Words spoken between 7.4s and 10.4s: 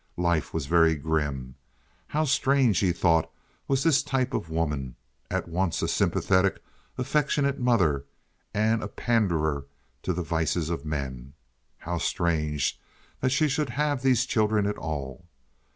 mother and a panderer to the